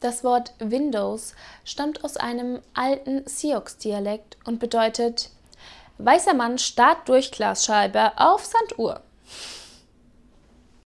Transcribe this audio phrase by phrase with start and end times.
[0.00, 5.30] Das Wort Windows stammt aus einem alten Sioux-Dialekt und bedeutet
[5.98, 9.02] Weißer Mann starrt durch Glasscheibe auf Sanduhr.